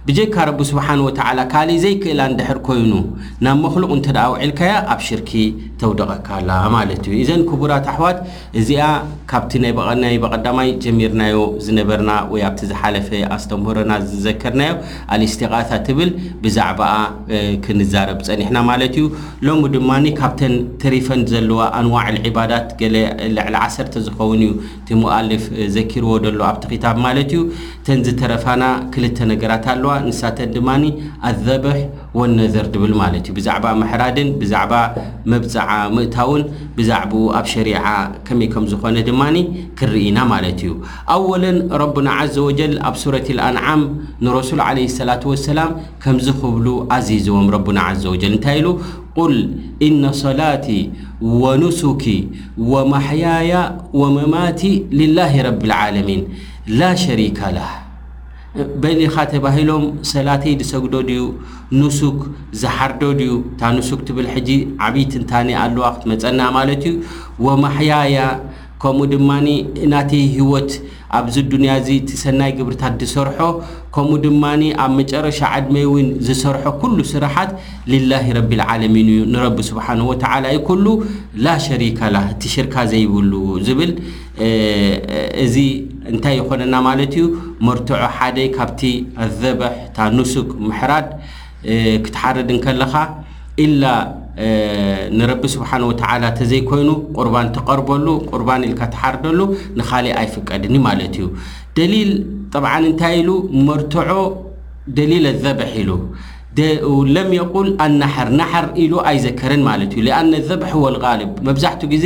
ብጀካ 0.06 0.36
ረቢ 0.50 0.62
ስብሓን 0.70 1.02
ወተ 1.08 1.18
ካልእ 1.50 1.78
ዘይክእላ 1.84 2.22
እንድሕር 2.30 2.60
ኮይኑ 2.68 2.94
ናብ 3.46 3.58
መክሉቕ 3.66 3.90
እንተ 3.98 4.08
ኣውዒልካያ 4.22 4.72
ኣብ 4.94 5.02
ሽርኪ 5.08 5.32
ተውደቐካላ 5.82 6.50
ማለት 6.76 7.02
እዩ 7.10 7.14
እዘን 7.24 7.42
ክቡራት 7.50 7.86
ኣሕዋት 7.92 8.18
እዚኣ 8.60 8.86
ካብቲ 9.32 9.52
ናይ 9.66 10.14
ቐዳማይ 10.32 10.70
ጀሚርናዮ 10.86 11.36
ዝነበርና 11.66 12.12
ወይ 12.32 12.42
ኣብቲ 12.48 12.62
ዝሓለፈ 12.72 13.10
ኣስተምህሮና 13.36 13.92
ዝዘከርናዮ 14.14 14.74
ኣልእስትቃሳ 15.16 15.70
ትብል 15.90 16.10
ብዛዕባኣ 16.46 16.96
ክንዛረብ 17.68 18.20
ፀኒሕና 18.30 18.58
ማለት 18.72 18.96
እዩ 19.04 19.06
ሎሚ 19.50 19.64
ድማ 19.76 19.92
ካብተን 20.22 20.56
ተሪፈን 20.86 21.24
ዘለዋ 21.34 21.62
ኣንዋዕል 21.82 22.20
ዕባዳት 22.32 22.68
ገለ 22.82 22.98
ልዕሊ 23.38 23.56
1ሰተ 23.68 23.94
ዝኸውን 24.08 24.44
እዩ 24.48 24.52
ቲ 24.88 24.92
ሞኣልፍ 25.04 25.46
ዘኪርዎ 25.78 26.12
ደሎ 26.26 26.42
ኣብቲ 26.52 26.66
ክታ 26.74 26.86
ማለት 27.06 27.32
እዩ 27.38 27.42
ተን 27.86 28.00
ዝተረፋና 28.10 28.64
ክልተ 28.96 29.18
ነገራት 29.34 29.66
ኣለዋ 29.76 29.88
ሳተ 30.20 30.40
ድማ 30.54 30.70
ኣዘብሕ 31.30 31.76
ነዘር 32.40 32.66
ብል 32.82 32.94
ለት 33.14 33.22
እዩ 33.28 33.34
ብዛዕባ 33.38 33.66
መሕራድን 33.82 34.30
ብዛዕባ 34.42 34.74
መብፅዓ 35.32 35.70
ምእታውን 35.96 36.44
ብዛዕባኡ 36.78 37.22
ኣብ 37.40 37.46
ሸሪع 37.54 37.84
ከመይ 38.28 38.48
ከም 38.54 38.66
ዝኮነ 38.72 38.98
ድማ 39.10 39.22
ክርኢና 39.82 40.18
ማለት 40.34 40.62
እዩ 40.68 40.72
ኣወለን 41.16 41.58
ረና 41.82 42.10
ዘ 42.36 42.38
وጀል 42.48 42.74
ኣብ 42.90 42.96
ሱረት 43.04 43.28
አንዓም 43.50 43.82
ንረሱ 44.28 44.50
ለ 44.62 44.68
ላة 45.10 45.24
وሰላም 45.32 45.72
ከም 46.04 46.18
ዝክብሉ 46.28 46.68
ኣዚዝዎም 46.98 47.48
ረና 47.58 47.80
ዘ 48.04 48.08
ወል 48.14 48.26
እንታይ 48.32 48.60
ሉ 48.66 48.70
ል 49.34 49.38
ነ 50.02 50.12
ሰላቲ 50.24 50.68
وንስኪ 51.44 52.04
وማሕያያ 52.72 53.54
መማቲ 54.18 54.62
ላ 55.18 55.28
ረብ 55.48 55.62
ለሚን 55.74 56.24
ላ 56.80 56.92
ሪከ 57.22 57.40
በሊኻ 58.84 59.16
ተባሂሎም 59.34 59.84
ሰላተይ 60.14 60.54
ዝሰግዶ 60.62 60.96
ድ 61.10 61.12
ዩ 61.20 61.26
ንስክ 61.82 62.18
ዝሓርዶ 62.62 63.04
ድዩ 63.20 63.34
እታ 63.52 63.62
ንስክ 63.78 64.00
ትብል 64.08 64.28
ሕጂ 64.34 64.50
ዓብይት 64.86 65.14
እንታ 65.20 65.32
ኣለዋ 65.66 65.86
ክትመፀና 65.96 66.42
ማለት 66.58 66.82
እዩ 66.90 66.96
ወማሕያያ 67.46 68.18
ከምኡ 68.84 69.04
ድማ 69.14 69.30
እናተይ 69.86 70.24
ሂወት 70.36 70.72
ኣብዚ 71.18 71.36
ድንያ 71.52 71.72
እዚ 71.82 71.88
ቲ 72.10 72.20
ሰናይ 72.24 72.52
ግብርታት 72.58 72.94
ዝሰርሖ 73.08 73.38
ከምኡ 73.96 74.14
ድማ 74.26 74.44
ኣብ 74.84 74.92
መጨረሻ 75.00 75.40
ዓድመይ 75.58 75.86
እውን 75.90 76.08
ዝሰርሖ 76.28 76.64
ኩሉ 76.82 76.98
ስራሓት 77.14 77.52
ልላ 77.94 78.14
ረቢልዓለሚን 78.40 79.08
እዩ 79.16 79.22
ንረቢ 79.36 79.58
ስብሓን 79.70 80.02
ወተላ 80.10 80.44
ይ 80.56 80.60
ኩሉ 80.72 80.86
ላሸሪከላ 81.48 82.16
እቲ 82.34 82.44
ሽርካ 82.56 82.76
ዘይብሉ 82.94 83.34
ዝብል 83.70 83.94
እዚ 85.46 85.56
እንታይ 86.10 86.34
ይኮነና 86.42 86.76
ማለት 86.88 87.12
እዩ 87.18 87.26
መርትዖ 87.68 87.92
ሓደ 88.18 88.38
ካብቲ 88.56 88.82
ኣዘበሕ 89.26 89.70
እታ 89.88 89.98
ንስክ 90.18 90.50
ምሕራድ 90.68 91.08
ክትሓርድን 92.08 92.60
ከለኻ 92.66 92.94
ላ 93.82 93.86
ንረቢ 95.18 95.44
ስብሓን 95.56 95.84
ወተላ 95.90 96.24
ተዘይኮይኑ 96.38 96.90
ቁርባን 97.18 97.48
ትቀርበሉ 97.56 98.08
ርን 98.42 98.64
ኢልካ 98.68 98.82
ተሓርደሉ 98.94 99.40
ንኻሊእ 99.80 100.16
ኣይፍቀድን 100.22 100.76
ማለት 100.88 101.16
እዩ 101.20 101.26
ደሊል 101.78 102.12
ጠዓ 102.54 102.66
እንታይ 102.90 103.16
ኢሉ 103.22 103.32
መርትዖ 103.68 104.08
ደሊል 105.00 105.26
ኣዘበሒ 105.34 105.68
ኢሉ 105.82 105.90
ለም 107.16 107.30
የቁል 107.40 107.68
ኣናር 107.86 108.30
ናሐር 108.40 108.66
ኢሉ 108.86 108.94
ኣይዘከርን 109.12 109.62
ማለት 109.70 109.92
እዩ 110.00 110.10
ኣ 110.20 110.22
ዘብሒ 110.50 110.72
ወልል 110.86 111.22
መብዛሕት 111.50 111.84
ግዜ 111.94 112.06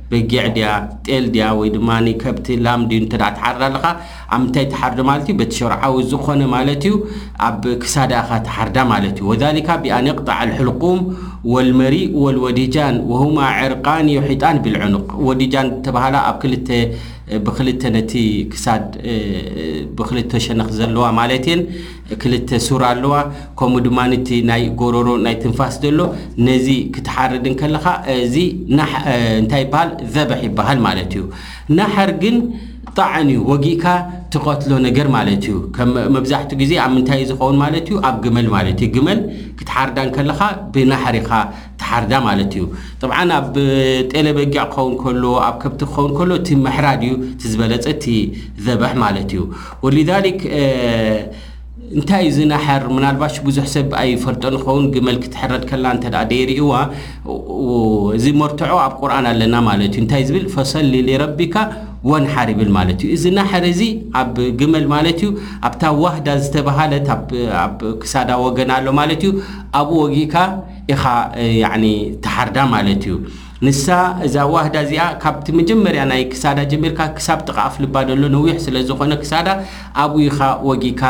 በጊዕ 0.11 0.45
ድያ 0.55 0.69
ጤል 1.07 1.25
ድያ 1.33 1.45
ወይ 1.59 1.69
ድማ 1.75 1.89
ከብቲ 2.21 2.47
ላም 2.65 2.81
ድ 2.89 2.93
ተ 3.11 3.19
ተሓርዳ 3.37 3.61
ኣለካ 3.69 3.85
ኣ 4.35 4.39
ምንታይ 4.41 4.65
ተሓርዶ 4.73 4.99
ማለት 5.09 5.27
ዩ 5.31 5.35
በቲሸርዓዊ 5.41 5.95
ዝኮነ 6.11 6.41
ማለት 6.55 6.83
እዩ 6.89 6.95
ኣብ 7.47 7.61
ክሳዳኻ 7.83 8.29
ተሓርዳ 8.47 8.77
ማለት 8.93 9.15
እዩ 9.21 9.27
ወሊካ 9.31 9.69
ብኣነ 9.85 10.07
ቕጠዕ 10.19 10.39
لሕልقም 10.49 10.99
ወልመሪ 11.53 11.95
ወልወዲጃን 12.23 12.97
ሁ 13.19 13.31
ዕርቃን 13.67 14.09
ዮ 14.15 14.19
ሒጣን 14.31 14.57
ብልዕኑ 14.65 14.93
ወዲጃን 15.29 15.69
ተባሃላ 15.87 16.15
ኣብ 16.31 16.35
ክልተ 16.41 16.69
ብክልተ 17.45 17.83
ነቲ 17.95 18.13
ክሳድ 18.51 18.85
ብክልተ 19.97 20.31
ሸነኽ 20.45 20.69
ዘለዋ 20.79 21.05
ማለት 21.19 21.45
እየን 21.49 21.61
ክልተ 22.21 22.49
ሱራ 22.67 22.83
ኣለዋ 22.93 23.13
ከምኡ 23.59 23.81
ድማ 23.85 23.99
ንቲ 24.13 24.29
ናይ 24.49 24.63
ጎረሮ 24.81 25.07
ናይ 25.25 25.35
ትንፋስ 25.43 25.75
ዘሎ 25.83 25.99
ነዚ 26.47 26.67
ክትሓርድን 26.95 27.55
ከለካ 27.61 27.85
እዚ 28.25 28.35
እንታይ 29.41 29.63
ይበሃል 29.65 29.91
ዘበሕ 30.15 30.41
ይበሃል 30.49 30.79
ማለት 30.87 31.11
እዩ 31.19 31.25
ናሐር 31.79 32.11
ግን 32.23 32.37
ጣዕን 32.97 33.27
እዩ 33.31 33.39
ወጊእካ 33.49 33.85
ትኸትሎ 34.33 34.71
ነገር 34.85 35.07
ማለት 35.15 35.43
እዩ 35.47 35.55
ምመብዛሕትኡ 35.95 36.55
ግዜ 36.61 36.71
ኣብ 36.83 36.91
ምንታይ 36.95 37.21
ዝኸውን 37.29 37.57
ማለት 37.61 37.85
ዩ 37.91 37.95
ኣብ 38.07 38.15
ግመል 38.23 38.47
ማት 38.53 38.67
እዩ 38.71 38.87
ግመል 38.95 39.19
ክትሓርዳን 39.59 40.09
ከለካ 40.15 40.39
ብናሕሪኻ 40.73 41.29
ትሓርዳ 41.81 42.13
ማለት 42.27 42.51
እዩ 42.57 42.63
ጠዓ 43.01 43.11
ኣብ 43.37 43.45
ጠለበጊዕ 44.13 44.63
ክኸውን 44.73 45.19
ሎ 45.25 45.27
ኣብ 45.49 45.55
ከብቲ 45.61 45.81
ክኸውን 45.91 46.11
ከሎ 46.17 46.31
እቲምሕራ 46.41 46.87
ድዩ 47.03 47.13
ትዝበለፀ 47.43 47.87
ቲ 48.05 48.15
ዘበሕ 48.67 48.93
ማለት 49.05 49.31
እዩ 49.37 49.43
ወ 49.85 49.95
እንታይ 51.99 52.25
ዝናሕር 52.35 52.83
ምናልባሽ 52.95 53.33
ብዙሕ 53.45 53.65
ሰብ 53.73 53.87
ኣይፈርጦን 54.01 54.55
ኸውን 54.61 54.85
ግመል 54.93 55.17
ክትሕረድ 55.23 55.63
ከላ 55.69 55.85
ደይርእዋ 56.29 56.73
እዚ 58.17 58.25
መርትዖ 58.41 58.69
ኣብ 58.83 58.93
ቁርን 59.01 59.25
ኣለና 59.31 59.55
ማለት 59.69 59.89
እዩ 59.93 59.99
እንታይ 60.03 60.23
ዝብል 60.29 60.45
ፈሰሊረቢካ 60.53 61.55
ወንሓርብል 62.09 62.69
ማለት 62.77 62.99
እዩ 63.03 63.07
እዚ 63.17 63.23
ናሕር 63.37 63.65
ዚ 63.79 63.81
ኣብ 64.21 64.35
ግመል 64.59 64.85
ማለት 64.93 65.19
እዩ 65.25 65.29
ኣብታ 65.67 65.83
ዋህዳ 66.03 66.27
ዝተባሃለት 66.43 67.07
ኣብ 67.65 67.77
ክሳዳ 68.01 68.29
ወገና 68.45 68.69
ኣሎ 68.79 68.87
ማለት 68.99 69.21
እዩ 69.27 69.31
ኣብኡ 69.79 69.93
ወጊእካ 70.05 70.35
ኢኻ 70.93 71.03
ተሓርዳ 72.25 72.57
ማለት 72.75 73.03
እዩ 73.09 73.15
ንሳ 73.65 73.85
እዛ 74.27 74.35
ዋህዳ 74.53 74.75
እዚኣ 74.85 75.03
ካብቲ 75.23 75.47
መጀመርያ 75.59 76.01
ናይ 76.11 76.21
ክሳዳ 76.31 76.59
ጀሚርካ 76.71 76.99
ክሳብ 77.17 77.39
ጥቃኣፍ 77.47 77.75
ልባደሎ 77.83 78.21
ነዊሕ 78.35 78.55
ስለ 78.65 78.75
ዝኮነ 78.89 79.13
ክሳዳ 79.23 79.47
ኣብኡ 80.03 80.17
ኢኻ 80.29 80.39
ወጊእካ 80.69 81.03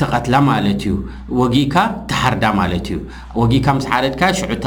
ተቐትላ 0.00 0.34
ማለት 0.50 0.82
እዩ 0.88 0.94
ወጊእካ 1.40 1.76
ተሓርዳ 2.10 2.44
ማለት 2.60 2.86
እዩ 2.92 2.98
ወጊካ 3.40 3.66
ምስ 3.78 3.86
ሓረትካ 3.92 4.22
ሽዑታ 4.38 4.66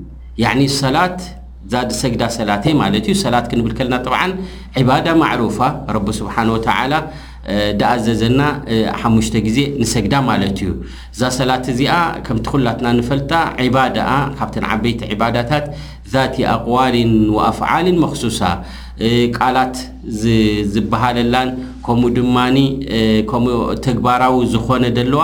ሰላት 0.81 1.19
እዛ 1.65 1.73
ድ 1.87 1.91
ሰግዳ 2.01 2.21
ሰላት 2.37 2.63
ማለት 2.81 3.03
እዩ 3.11 3.15
ሰላት 3.25 3.45
ክንብል 3.51 3.73
ከለና 3.77 3.95
ጥዓ 4.05 4.15
ዕባዳ 4.81 5.07
ማዕሩፋ 5.21 5.57
ረቢ 5.95 6.07
ስብሓንወተ 6.19 6.67
ደኣዘዘና 7.79 8.39
ሓሙሽተ 9.01 9.35
ግዜ 9.45 9.57
ንሰግዳ 9.81 10.13
ማለት 10.29 10.55
እዩ 10.61 10.69
እዛ 11.13 11.21
ሰላት 11.37 11.65
እዚኣ 11.73 11.93
ከምቲ 12.25 12.45
ኩላትና 12.53 12.87
ንፈልጣ 12.97 13.31
ባዳ 13.75 13.97
ካብቲን 14.39 14.65
ዓበይቲ 14.71 14.99
ዕባዳታት 15.13 15.65
ذት 16.13 16.35
ኣቅዋርን 16.55 17.13
ወኣፍዓልን 17.37 17.97
መክሱሳ 18.05 18.39
ቃላት 19.37 19.75
ዝበሃለላን 20.73 21.49
ከምኡ 21.85 22.09
ድማ 22.17 22.37
ከምኡ 23.31 23.55
ተግባራዊ 23.87 24.39
ዝኾነ 24.53 24.83
ደለዋ 24.99 25.23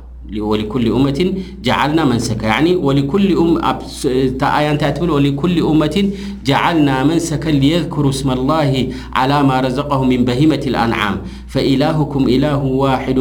ولكل 0.39 0.91
أمة 0.91 1.33
جعلنا 6.43 7.03
منسك 7.03 7.47
ليذكر 7.47 8.09
اسم 8.09 8.31
الله 8.31 8.87
على 9.13 9.43
ما 9.43 9.61
رزقه 9.61 10.03
من 10.03 10.25
بهيمة 10.25 10.59
الانعام 10.67 11.21
فإلهكم 11.47 12.27
اله 12.27 12.57
واحد 12.63 13.19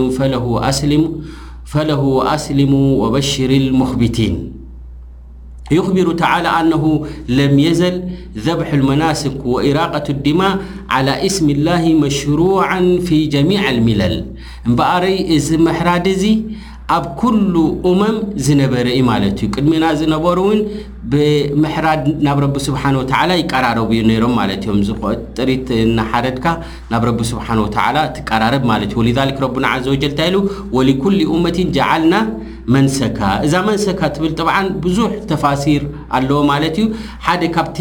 فله 1.64 2.34
اسلم 2.34 2.74
وبشر 2.74 3.50
المخبتين 3.50 4.52
يخبر 5.72 6.12
تعالى 6.12 6.48
انه 6.48 7.06
لم 7.28 7.58
يزل 7.58 8.02
ذبح 8.36 8.72
المناسك 8.72 9.46
وإراقة 9.46 10.04
الدماء 10.10 10.58
على 10.90 11.26
اسم 11.26 11.50
الله 11.50 11.88
مشروعا 11.94 12.98
في 13.04 13.26
جميع 13.26 13.70
الملل 13.70 14.26
بري 14.66 15.38
ز 15.38 15.54
محرزي 15.54 16.40
ኣብ 16.94 17.04
ኩሉ 17.20 17.54
እመም 17.90 18.16
ዝነበረ 18.46 18.86
ዩ 18.98 19.02
ማለት 19.10 19.34
እዩ 19.40 19.46
ቅድሚና 19.56 19.84
ዝነበሩ 20.00 20.38
ውን 20.48 20.60
ብምሕራድ 21.12 22.04
ናብ 22.26 22.38
ረቢ 22.44 22.56
ስብሓን 22.68 22.96
ወተላ 23.00 23.30
ይቀራረብ 23.40 23.88
ዩ 23.96 24.00
ነሮም 24.10 24.32
ማለት 24.40 24.62
እዮም 24.66 24.80
ዝት 24.88 25.20
ጥሪት 25.36 25.68
እናሓረድካ 25.86 26.46
ናብ 26.92 27.04
ረቢ 27.08 27.20
ስብሓን 27.32 27.60
ወላ 27.64 27.96
ትቀራርብ 28.16 28.64
ማለት 28.72 28.90
እዩ 28.94 28.98
ወለሊክ 29.02 29.38
ረና 29.44 29.66
ዘወጀል 29.86 30.12
ንታይሉ 30.14 30.36
ወሊኩሉ 30.76 31.20
ኡመትን 31.36 31.70
ጀዓልና 31.76 32.14
መንሰካ 32.76 33.20
እዛ 33.48 33.54
መንሰካ 33.68 34.00
ትብል 34.16 34.34
ጥዓ 34.40 34.54
ብዙሕ 34.86 35.10
ተፋሲር 35.32 35.84
ኣለዎ 36.18 36.40
ማለት 36.52 36.74
እዩ 36.82 36.88
ሓደ 37.28 37.42
ካብቲ 37.58 37.78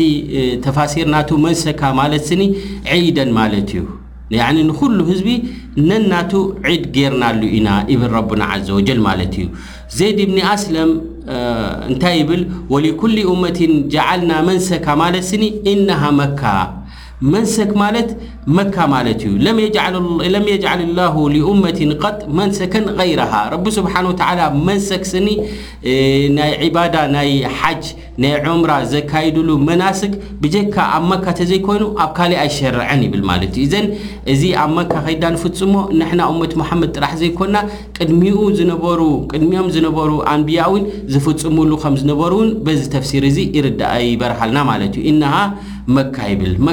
ተፋሲር 0.68 1.10
ናቱ 1.16 1.32
መንሰካ 1.48 1.82
ማለት 2.02 2.26
ስኒ 2.32 2.44
ዒደን 3.08 3.32
ማለት 3.40 3.72
እዩ 3.78 3.84
يعني 4.38 4.62
نل 4.72 5.00
ህዝب 5.10 5.28
نናቱ 5.90 6.32
عድ 6.68 6.84
ጌرናሉ 6.96 7.42
ኢና 7.58 7.68
ابل 7.94 8.10
ربن 8.18 8.40
عز 8.52 8.70
وجل 8.78 9.00
ለت 9.20 9.36
ዩ 9.42 9.46
ዘيድ 9.98 10.20
ብن 10.30 10.38
aسلm 10.56 10.92
ታይ 12.04 12.16
يብل 12.22 12.42
ولكل 12.74 13.18
امة 13.34 13.62
جعلናا 13.94 14.36
منسካ 14.48 14.86
مለت 15.02 15.26
سኒ 15.32 15.44
انه 15.72 16.02
مካ 16.20 16.42
መንሰክ 17.34 17.72
ማለት 17.82 18.10
መካ 18.58 18.76
ማለት 18.94 19.22
እዩ 19.28 19.34
ለም 20.34 20.46
የል 20.52 20.82
ላሁ 21.00 21.16
ኡመት 21.52 21.80
ጥ 22.12 22.14
መንሰከን 22.40 22.86
ይረሃ 23.10 23.32
ረቢ 23.54 23.66
ስብሓ 23.78 23.94
መንሰክ 24.68 25.04
ስኒ 25.12 25.28
ናይ 26.38 26.52
ዕባዳ 26.68 26.96
ናይ 27.16 27.30
ሓጅ 27.60 27.84
ናይ 28.24 28.34
ዑምራ 28.46 28.72
ዘካድሉ 28.94 29.50
መናስክ 29.70 30.14
ብጀካ 30.44 30.76
ኣብ 30.98 31.04
መካ 31.12 31.26
ተዘይኮይኑ 31.40 31.84
ኣብ 32.04 32.10
ካሊእ 32.20 32.40
ኣይሸርዐን 32.44 33.02
ይብል 33.06 33.22
ማ 33.30 33.34
ዩ 33.60 33.66
ዘን 33.74 33.86
እዚ 34.34 34.42
ኣብ 34.64 34.72
መካ 34.80 34.94
ከዳ 35.08 35.24
ንፍፅሞ 35.36 35.74
ንና 36.02 36.22
መት 36.42 36.54
መሓመድ 36.62 36.92
ጥራሕ 36.98 37.14
ዘይኮና 37.24 37.56
ቅድሚ 37.98 38.24
ዝቅድሚኦም 38.60 39.68
ዝነበሩ 39.76 40.12
ኣንቢያ 40.36 40.64
ውን 40.74 40.84
ዝፍፅሙሉ 41.16 41.72
ከምዝነበሩ 41.84 42.32
ውን 42.42 42.50
በዚ 42.68 42.82
ተፍሲር 42.96 43.24
እዚ 43.32 43.38
ይርዳእ 43.58 44.04
ይበርሃልና 44.12 44.60
ማለ 44.72 44.82
ዩ 44.96 45.14
መ 46.66 46.72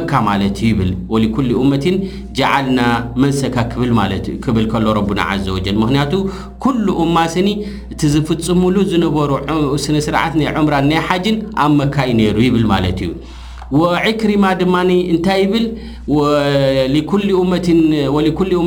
ኩ 1.37 1.39
መትን 1.73 1.97
ጀዓልና 2.39 2.81
መንሰካ 3.23 3.57
ብል 3.81 3.93
ት 4.27 4.53
ብል 4.57 4.67
ከሎ 4.73 4.87
ረና 4.99 5.21
ዘ 5.45 5.49
ወጀል 5.57 5.77
ምክንያቱ 5.83 6.13
ኩሉ 6.65 6.87
እማ 7.05 7.17
ስኒ 7.35 7.49
እቲ 7.93 8.03
ዝፍፅሙሉ 8.15 8.77
ዝነበሩ 8.93 9.31
ስነስርዓት 9.85 10.35
ናይ 10.41 10.51
ዑምራ 10.59 10.77
ናይ 10.91 11.01
ሓጅን 11.09 11.37
ኣብ 11.65 11.73
መካይ 11.81 12.11
ነይሩ 12.21 12.37
ይብል 12.49 12.65
ማለት 12.75 13.01
እዩ 13.07 13.13
ዒክሪማ 14.09 14.45
ድማ 14.61 14.75
እንታይ 15.13 15.41
ይብል 15.45 15.65
ሊኩ 16.97 17.13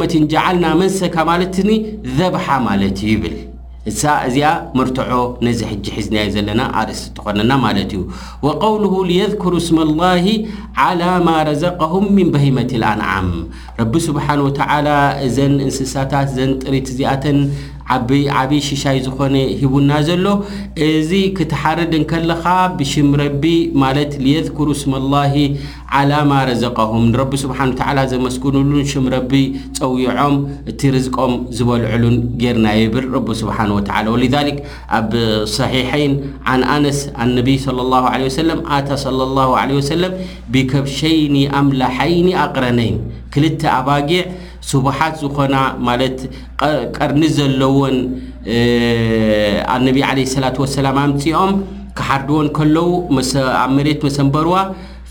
መት 0.02 0.16
ዓልና 0.46 0.66
መንሰካ 0.84 1.16
ማለት 1.32 1.56
ኒ 1.70 1.80
ዘብሓ 2.20 2.46
ማለት 2.70 2.98
እዩ 3.06 3.10
ይብል 3.14 3.36
እ 3.88 3.92
እዚኣ 4.30 4.48
መርትዖ 4.78 5.12
ነዚ 5.46 5.60
ሕጂ 5.70 5.84
ሒዝና 5.98 6.18
ዘለና 6.34 6.62
ኣርስ 6.82 7.02
ትኾነና 7.18 7.52
ማለት 7.66 7.92
እዩ 7.96 8.02
وقውله 8.46 8.94
ليذكሩ 9.12 9.52
اስم 9.64 9.78
الله 9.88 10.26
على 10.84 11.10
ማ 11.28 11.28
ረዘقه 11.50 11.94
مን 12.16 12.28
በሂመት 12.34 12.72
አንዓም 12.92 13.30
ረቢ 13.80 13.94
ስብሓه 14.08 14.38
وተ 14.48 14.60
እዘን 15.28 15.54
እንስሳታት 15.68 16.28
ዘን 16.38 16.52
ጥሪት 16.64 16.88
ዚኣተን 16.98 17.38
ዓብይ 17.96 18.24
ዓብዪ 18.40 18.56
ሽሻይ 18.70 18.98
ዝኾነ 19.06 19.36
ሂቡና 19.60 19.92
ዘሎ 20.08 20.26
እዚ 20.88 21.12
ክትሓርድ 21.38 21.94
ንከለኻ 22.02 22.44
ብሽም 22.80 23.08
ረቢ 23.22 23.44
ማለት 23.84 24.12
ንየذኩሩ 24.26 24.68
ስማ 24.82 24.94
ላሂ 25.14 25.36
ዓላማ 26.00 26.32
ረዘቀሁም 26.50 27.06
ንረቢ 27.12 27.32
ስብሓን 27.44 27.72
ተ 27.80 28.06
ዘመስግኑሉን 28.12 28.84
ሽም 28.92 29.06
ረቢ 29.16 29.32
ፀዊዖም 29.78 30.36
እቲ 30.74 30.80
ርዝቆም 30.96 31.34
ዝበልዕሉን 31.60 32.18
ጌርና 32.44 32.68
ይብል 32.80 33.08
ረቢ 33.16 33.28
ስብሓን 33.42 33.72
ላ 33.76 34.04
ወሊذሊክ 34.16 34.60
ኣብ 35.00 35.10
صሒሐይን 35.58 36.14
ዓን 36.54 36.64
ኣነስ 36.76 37.00
ኣነቢይ 37.26 37.58
صى 37.66 38.04
ه 38.12 38.36
ሰለ 38.38 38.50
ኣታ 38.78 38.90
ላ 39.18 39.82
ሰለም 39.94 40.14
ብከብሸይኒ 40.54 41.36
ኣምላሓይኒ 41.60 42.28
ኣቕረነይን 42.44 42.98
2ል 43.34 43.46
ኣባጊዕ 43.78 44.22
ስبሓት 44.68 45.14
ዝኾና 45.22 45.56
ማለት 45.88 46.18
ቀርኒ 46.98 47.22
ዘለዎን 47.38 47.98
ነቢ 49.88 49.98
عه 50.10 50.20
ላة 50.44 50.56
وسላ 50.64 50.86
ኣምፅኦም 51.08 51.52
ካሓርድዎን 51.98 52.48
ከለዉ 52.58 52.90
ኣብ 53.62 53.70
መሬት 53.78 54.02
መሰንበርዋ 54.08 54.56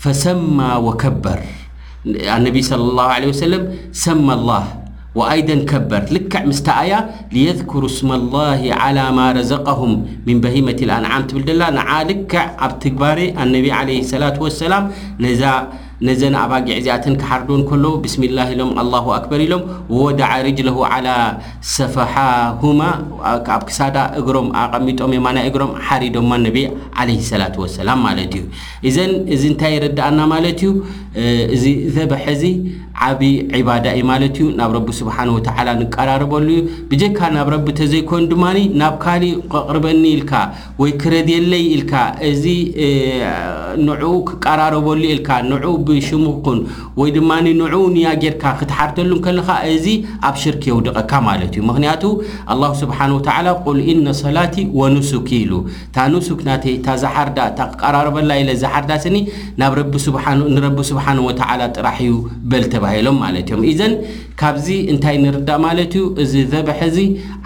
ፈሰማ 0.03 0.57
وከበር 0.87 1.39
ነቢ 2.45 2.55
صى 2.69 2.75
الله 2.89 3.07
عله 3.15 3.27
وሰለ 3.33 3.53
ሰማ 4.05 4.27
الله 4.39 4.63
وኣይደን 5.17 5.61
ከበር 5.71 6.03
ልክዕ 6.15 6.43
ምስተኣያ 6.51 6.93
ليذكሩ 7.35 7.81
ስم 7.97 8.09
الله 8.19 8.61
على 8.81 9.03
ማ 9.17 9.19
ረዘقهም 9.37 9.91
مን 10.27 10.37
بሂمة 10.43 10.79
اአንዓም 10.93 11.23
ትብል 11.29 11.43
ደላ 11.49 11.61
ንዓ 11.77 11.89
ልክዕ 12.09 12.43
ኣብ 12.65 12.71
ትግባሬ 12.83 13.19
ነቢ 13.55 13.65
عله 13.79 13.97
ላة 14.21 14.37
وሰላም 14.45 14.83
ዛ 15.41 15.43
ነዘን 16.07 16.35
ኣባጊዕ 16.41 16.77
ዚኣን 16.85 17.15
ክሓርዶን 17.21 17.61
ሎ 17.83 17.85
ብስሚላ 18.03 18.37
ሎም 18.59 18.69
ኣ 18.83 19.15
ክበር 19.23 19.39
ኢሎም 19.45 19.63
ወደርጅ 20.01 20.59
ለ 20.67 21.15
ሰፋሓብ 21.75 22.63
ክሳዳ 23.69 23.97
እግም 24.19 24.47
ኣቐሚጦም 24.63 25.13
ማይ 25.25 25.39
እግም 25.49 25.71
ሓሪዶማ 25.87 26.31
ለ 26.45 26.53
ላ 27.41 27.49
ሰላ 27.77 27.89
ማ 28.03 28.13
እዩ 28.25 28.43
ዘ 28.97 28.99
እዚ 29.35 29.43
ንታይ 29.55 29.75
ርዳኣና 29.85 30.19
ማለ 30.33 30.45
እዩ 30.53 30.69
እዚ 31.55 31.63
ዘበሐዚ 31.95 32.43
ዓብ 33.07 33.19
ዕባዳ 33.59 33.85
ማለት 34.09 34.37
እዩ 34.39 34.45
ናብ 34.59 34.71
ረቢ 34.77 34.89
ስብሓ 35.01 35.15
ንቀራርበሉ 35.81 36.47
ዩ 36.57 36.61
ብካ 36.91 37.19
ናብ 37.35 37.49
ረቢ 37.55 37.67
ተዘይኮኑ 37.79 38.23
ድማ 38.31 38.45
ናብ 38.81 38.95
ካሊእ 39.03 39.35
ቅርበኒ 39.53 40.03
ኢል 40.15 40.23
ይ 40.87 40.91
ክረድየለይ 41.03 41.63
ል 43.83 43.93
ርሉ 44.73 45.73
ሽሙኩን 46.07 46.59
ወይ 46.99 47.09
ድማ 47.17 47.31
ንዑ 47.45 47.73
ንያጌርካ 47.95 48.43
ክትሓርተሉ 48.59 49.11
ከልካ 49.25 49.49
እዚ 49.73 49.85
ኣብ 50.29 50.35
ሽርክ 50.43 50.63
የውድቀካ 50.69 51.11
ማለት 51.29 51.51
እዩ 51.59 51.63
ምክንያቱ 51.71 52.03
ኣላሁ 52.55 52.71
ስብሓን 52.83 53.13
ወላ 53.17 53.47
ቁል 53.65 53.79
ኢነ 53.93 54.05
ሰላቲ 54.23 54.55
ወንስኪ 54.81 55.29
ኢሉ 55.43 55.53
እታ 55.87 55.97
ንስክ 56.13 56.39
ናተ 56.49 56.63
እታዘሓርዳ 56.77 57.39
ታ 57.59 57.69
ክቀራረበላ 57.73 58.31
ኢለ 58.43 58.49
ዛሓርዳ 58.63 58.91
ስኒ 59.05 59.17
ንረቢ 59.63 60.83
ስብሓን 60.91 61.19
ወላ 61.27 61.61
ጥራሕ 61.77 61.97
ዩ 62.09 62.13
በል 62.51 62.65
ተባሂሎም 62.75 63.17
ማለት 63.25 63.47
እዮም 63.49 63.63
እዘን 63.73 63.93
ካብዚ 64.39 64.67
እንታይ 64.91 65.15
ንርዳእ 65.23 65.59
ማለት 65.67 65.93
እዩ 65.97 66.03
እዚ 66.23 66.33
ዘበሐ 66.51 66.79
ዚ 66.95 66.99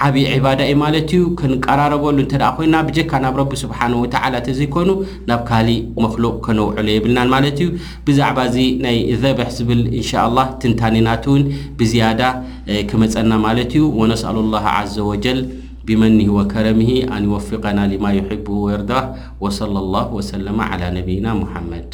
ዓብዪ 0.07 0.23
ዕባዳ 0.33 0.59
ኢ 0.71 0.73
ማለት 0.83 1.09
እዩ 1.17 1.23
ከንቀራረበሉ 1.39 2.17
እንተ 2.25 2.33
ኮይና 2.57 2.75
ብጀካ 2.87 3.11
ናብ 3.23 3.35
ረቢ 3.41 3.53
ስብሓን 3.63 3.93
ወላ 4.01 4.15
እንተዘይኮይኑ 4.41 4.91
ናብ 5.29 5.41
ካሊእ 5.49 5.79
መክሉቅ 6.03 6.33
ከነውዕሉ 6.45 6.87
የብልናን 6.95 7.29
ማለት 7.35 7.57
እዩ 7.63 7.69
ብ 8.07 8.17
ዚ 8.53 8.57
ናይ 8.83 8.97
ዘብሕ 9.23 9.47
ዝብል 9.57 9.81
እንሻ 9.97 10.11
لላه 10.27 10.45
ትንታኒናት 10.61 11.23
ውን 11.31 11.43
ብዝያዳ 11.79 12.21
ክመፀና 12.89 13.31
ማለት 13.45 13.71
እዩ 13.79 13.83
ወነስأሉ 13.99 14.35
الላه 14.45 14.63
عዘ 14.77 14.95
وጀል 15.09 15.39
ብመኒህ 15.87 16.29
ወከረሚሂ 16.37 16.89
ኣንወፍقና 17.15 17.79
لማ 17.91 18.05
يሕب 18.19 18.47
ኤርዳህ 18.75 19.03
وصለى 19.43 19.79
الله 19.85 20.03
وሰለ 20.17 20.47
على 20.71 20.85
ነቢና 20.97 21.25
مሓመድ 21.43 21.93